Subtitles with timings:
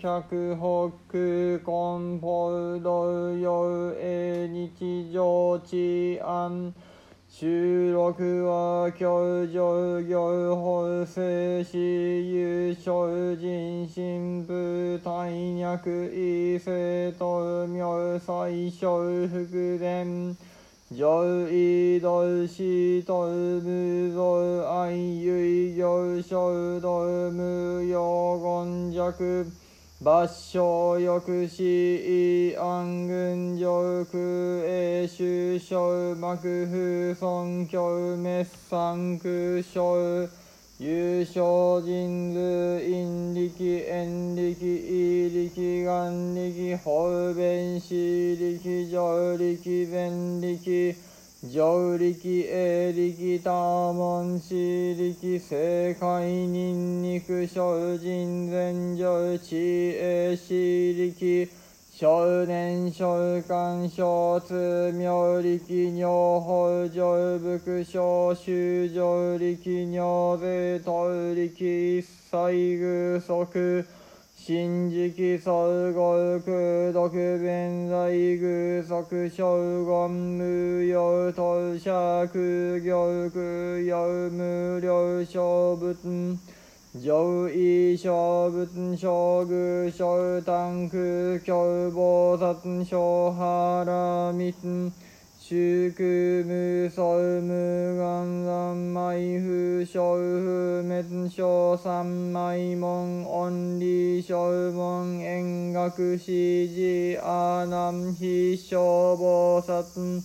[0.00, 6.74] 見客北根本道陽永日常治安
[7.28, 20.34] 収録は教場行法制し優勝人心部大脈異性と名最小福伝
[20.90, 29.46] 上位道士と無造愛唯行小道無用言弱
[30.02, 39.82] 抜傷抑止安軍上空永州小幕風尊教滅産空小
[40.78, 50.96] 優勝人図陰力縁力異力眼力方便視力上力前力
[51.48, 52.12] 上力
[52.44, 61.48] 営力多門視力世界人肉小人前上知恵視力
[61.90, 63.16] 少年少
[63.48, 65.58] 官小通妙力
[65.92, 69.56] 尿法上部小修上力
[69.86, 73.99] 尿税等力一切偶足。
[74.52, 86.36] 新時総合空毒弁在偶足小言無用当社空行空用無料小仏
[87.00, 91.54] 上位小仏小具小丹空教
[91.92, 94.52] 菩薩小原密
[95.38, 98.44] 修空無相無願
[101.02, 110.22] 滅小三昧門恩理小門円学史事阿南非小菩薩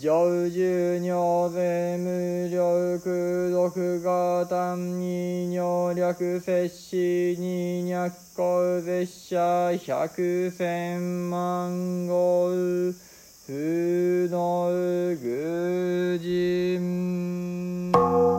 [0.00, 12.48] 上十尿税無料空毒が単に尿略摂氏に脈行絶者百千万号
[13.46, 14.70] 不能
[15.22, 18.37] 愚人。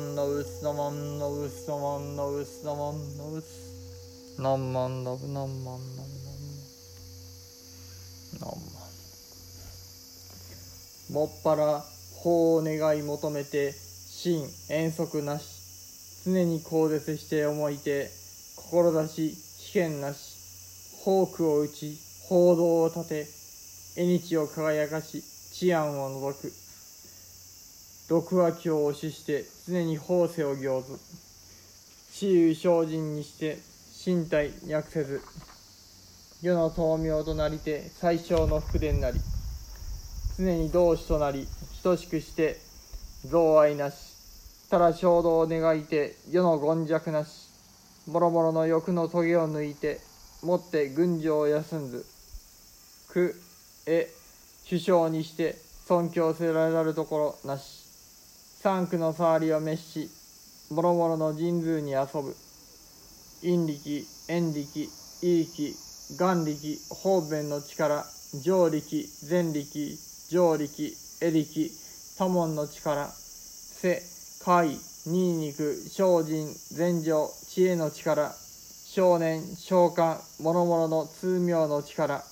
[0.00, 6.30] んのうすのまんのうすのまんのうすのまんのうす何万のぶ何万まのぶ
[8.40, 8.60] 何万
[11.12, 11.84] もっぱら
[12.16, 16.24] 法を願い求めて心遠足なし。
[16.24, 17.28] 常に高絶し。
[17.28, 18.08] て思いて
[18.56, 21.02] 志試験なし。
[21.04, 21.98] ホークを打ち
[22.28, 23.26] 報道を立て
[24.00, 25.22] 絵日を輝かし
[25.52, 26.69] 治安を除く。
[28.10, 30.98] 六和教を主しして常に法世を行ず
[32.10, 33.56] 私有精進にして
[34.04, 35.20] 身体訳せず
[36.42, 39.20] 世の豆苗となりて最小の福伝なり
[40.36, 41.46] 常に同志となり
[41.84, 42.56] 等しくして
[43.26, 47.48] 贈愛なしただ衝動を願いて世の権弱なし
[48.08, 50.00] もろもろの欲の棘を抜いて
[50.42, 52.04] もって群青を休んず
[53.08, 53.40] く
[53.86, 54.08] え
[54.68, 55.54] 首相にして
[55.86, 57.79] 尊敬せられるところなし。
[58.62, 60.10] 三区の触りを滅し
[60.70, 62.36] もろもろの神宮に遊ぶ。
[63.40, 64.90] 陰力縁力
[65.22, 65.74] 意力
[66.18, 68.04] 眼力方便の力
[68.42, 69.98] 上力前力
[70.28, 71.70] 上力絵力
[72.18, 74.02] 多門の力背
[74.44, 82.22] 海任肉精進禅情知恵の力少年召喚諸々の通妙の力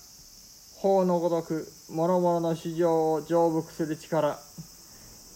[0.76, 4.38] 法のごとく諸々の主情を成仏する力。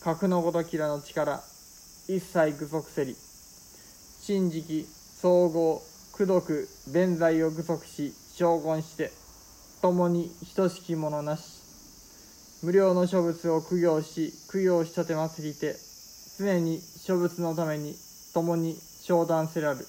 [0.05, 1.41] 格のごときらの力
[2.09, 3.17] 一切具足せり。
[4.27, 4.85] 神直
[5.21, 5.81] 総合
[6.15, 9.13] 功徳弁財を具足し将軍して
[9.81, 11.63] 共に等しきものなし。
[12.65, 15.77] 無料の諸物を供養し供養し立て祭りて
[16.37, 17.95] 常に諸物のために
[18.35, 19.87] 共に商談せらる。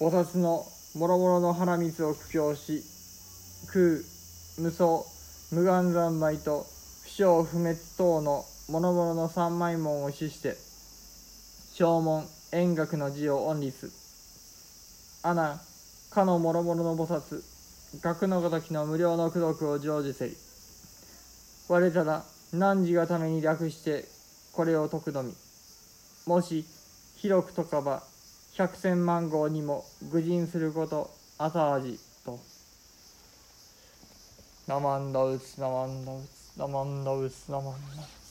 [0.00, 0.66] 菩薩の
[0.96, 2.82] 諸々の花水を供養し
[3.68, 4.00] 空
[4.58, 5.04] 無双
[5.52, 6.66] 無願三昧と
[7.04, 10.56] 不祥不滅等の諸々の三枚門を主して
[11.74, 13.92] 正門円覚の字を恩立
[15.22, 15.60] アナ
[16.10, 17.42] かの諸々の菩薩
[18.00, 20.36] 学のごときの無料の功徳を成就せり。
[21.68, 24.04] 我ただ汝がために略して
[24.52, 25.34] これを解くのみ。
[26.26, 26.64] もし
[27.16, 28.02] 広くとかば
[28.54, 32.38] 百千万号にも愚人することあた味と。
[34.66, 38.23] ナマンダウツナマンダウツナマンダウツナマンダウツ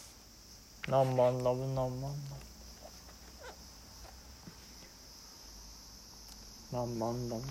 [0.90, 2.36] ナンマンダブナンマンダ
[6.72, 7.42] ブナンマンダブ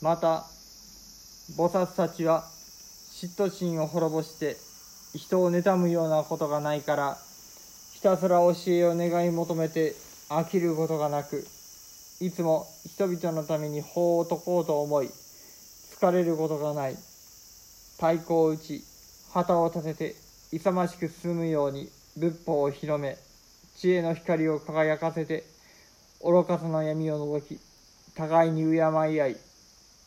[0.00, 0.44] また
[1.56, 2.44] 菩薩たちは
[3.12, 4.56] 嫉妬心を滅ぼして
[5.18, 7.16] 人を妬むようなことがないから
[7.94, 9.94] ひたすら教えを願い求めて
[10.30, 11.46] 飽きることがなく
[12.20, 16.96] いつも人々のために法を解こうと思い疲れることがない。
[17.96, 18.82] 太鼓を打ち
[19.32, 20.14] 旗を立てて
[20.52, 23.16] 勇ましく進むように仏法を広め
[23.76, 25.44] 知恵の光を輝かせて
[26.22, 27.58] 愚かさの闇を除き
[28.14, 29.36] 互いに敬い合い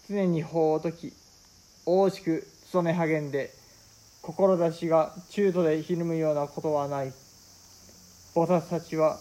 [0.10, 1.14] 常に法を解き
[1.86, 3.52] 大しく努め励んで
[4.22, 7.14] 志が中途でひるむようなことはない。
[8.36, 9.18] 菩薩たちは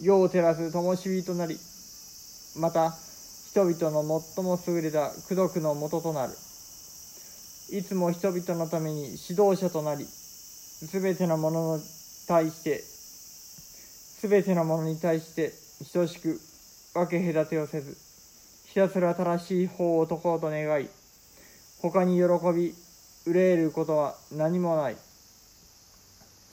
[0.00, 1.58] 世を照らす灯火となり
[2.58, 2.90] また
[3.50, 6.32] 人々の最も優れた功徳のもととなる。
[7.70, 11.82] いつも人々のために指導者となりすべてのものに
[12.26, 15.52] 対してすべてのものに対して
[15.92, 16.40] 等しく
[16.94, 17.96] 分け隔てをせず
[18.68, 20.88] ひたすら正しい法を解こうと願い
[21.80, 22.22] 他に喜
[22.54, 22.74] び
[23.26, 24.96] 憂えることは何もない。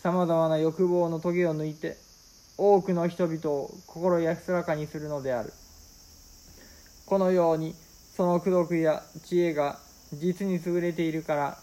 [0.02, 1.98] さまざまな欲望の棘を抜いて
[2.58, 5.54] 多くの人々を心安らかにするのである。
[7.06, 7.76] このように
[8.16, 9.78] その功徳や知恵が
[10.14, 11.58] 実に優れているから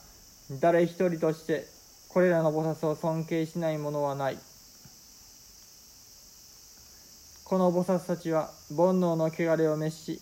[0.61, 1.67] 誰一人として
[2.09, 4.39] これらの菩薩を尊敬しない者はない。
[7.45, 10.21] この菩薩たちは煩悩の汚れを滅し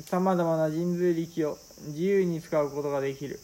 [0.00, 3.38] さまざまな神髄力を自由に使うことができる。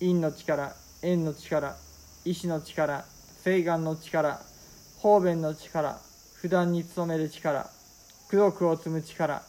[0.00, 1.76] 陰の力縁の力
[2.24, 3.04] 意志の力
[3.42, 4.40] 誓願の力
[4.98, 5.98] 方便の力
[6.34, 7.70] 不断に努める力
[8.28, 9.42] 功徳を積む力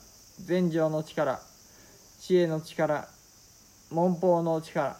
[0.46, 1.40] 禅情の力
[2.20, 3.08] 知恵の力
[3.90, 4.98] 文法の力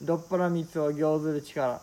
[0.00, 1.80] どっぱら蜜を行ずる力。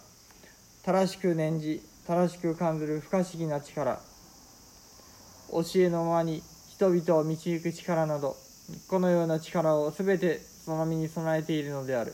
[0.83, 3.99] 正しく念じ正しく感ずる不可思議な力。
[5.51, 8.35] 教えのままに人々を導く力など
[8.89, 12.13] このような力を全てその身に備えているのである。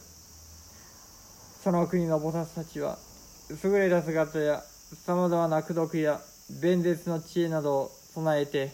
[1.64, 2.98] その国の菩薩たちは
[3.64, 4.62] 優れた姿や
[5.06, 6.20] さまざまな功徳や
[6.62, 8.72] 弁舌の知恵などを備えて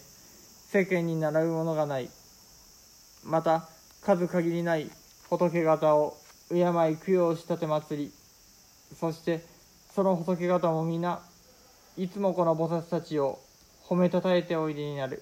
[0.69, 2.09] 世間に習うものがない。
[3.23, 3.69] また
[4.01, 4.89] 数限りない
[5.29, 6.17] 仏方を
[6.49, 6.63] 敬い
[6.97, 8.11] 供養し立て祭り。
[8.99, 9.52] そして
[9.93, 11.19] その仏方も皆
[11.97, 13.39] いつもこの菩薩たちを
[13.85, 15.21] 褒めたたえておいでになる。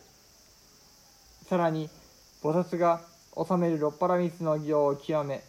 [1.49, 1.89] さらに
[2.41, 3.01] 菩薩が
[3.35, 5.43] 治める六波羅蜜の行を極め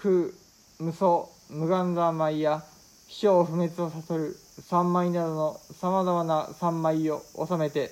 [0.00, 0.30] 空
[0.78, 2.64] 無双無願三昧や
[3.08, 4.36] 死生不滅を悟る
[4.66, 7.90] 三昧などのさまざまな三昧を収めて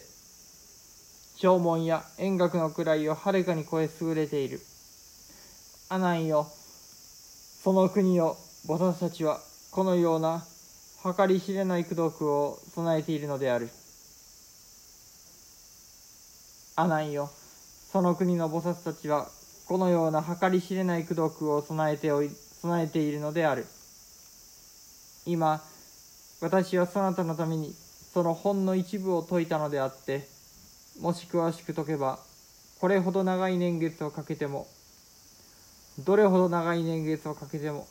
[1.36, 4.60] 正門や円覚の位をはるかに超え優れている。
[5.90, 6.46] 阿南よ
[7.62, 9.40] その国を菩薩たちは
[9.70, 10.42] このような
[11.16, 13.68] 計り知れない功徳を備えているのである。
[16.74, 17.30] 阿南よ。
[17.92, 19.28] その国の菩薩たちは
[19.68, 23.64] このような計り知れない功徳を備えておい備えているのである。
[25.24, 25.62] 今
[26.40, 27.72] 私はそなたのために
[28.12, 30.26] その本の一部を説いたのであって
[31.00, 32.18] もし詳しく解けば
[32.80, 34.66] これほど長い年月をかけても
[36.00, 37.86] どれほど長い年月をかけても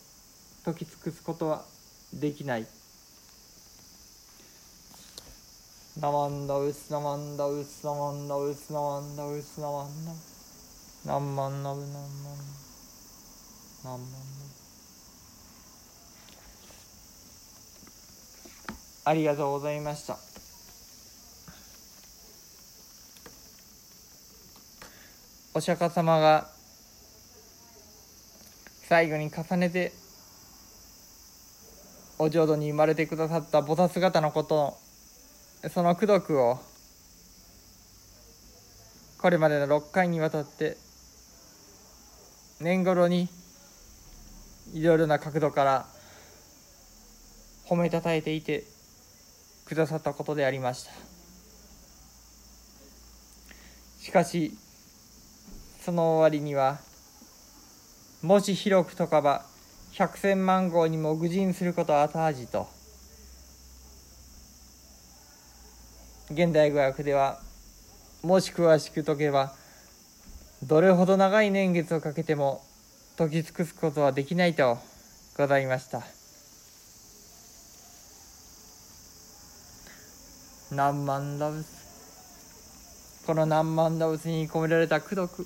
[0.66, 1.64] 解き尽くすことは
[2.14, 2.68] できない。
[6.00, 10.14] ナマンダウスナマンダウスナマンダウスナマンダウスナマンダ
[11.06, 12.04] ナンマンナブナンマン
[13.84, 14.24] ナマンナブ
[19.06, 20.18] ありがとうございました。
[25.54, 26.48] お釈迦様が
[28.88, 29.92] 最後に重ねて
[32.22, 34.78] お浄土に生まれてくださった菩薩姿のこと
[35.70, 36.60] その功徳を
[39.18, 40.76] これまでの6回にわたって
[42.60, 43.30] 年頃に
[44.74, 45.86] いろいろな角度から
[47.66, 48.66] 褒めたたえていて
[49.66, 50.92] くださったことでありました。
[54.02, 54.52] しかし
[55.86, 56.80] その終わりには
[58.22, 59.46] もし広くとかば
[60.00, 62.70] 百千万号にも愚人することは後味と。
[66.32, 67.42] 現代語訳では
[68.24, 69.52] もし詳しく解けば
[70.64, 72.62] どれほど長い年月をかけても
[73.18, 74.78] 解き尽くすことはできないと
[75.38, 76.02] ございました。
[80.74, 83.26] 何万ダブス。
[83.28, 85.46] この何万ダブスに込められた功徳。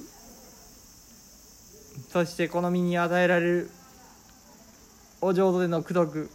[2.12, 3.72] そしてこの身に与えられる
[5.25, 5.94] お浄土での功。
[6.06, 6.30] 徳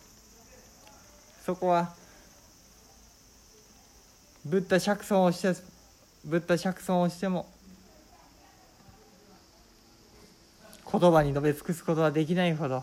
[1.44, 1.92] そこは
[4.46, 5.52] ブッダ釈尊をして
[6.24, 7.46] ブッダ釈尊をしても
[10.90, 12.82] 言葉に述べ尽くすことはできないほど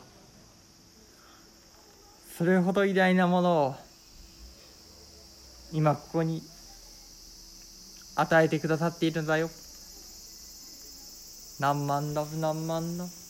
[2.38, 3.76] それほど偉大なものを
[5.74, 6.44] 今ここに
[8.16, 9.50] 与えてくださっているんだよ。
[11.60, 13.25] 何万ラブ何万ラブ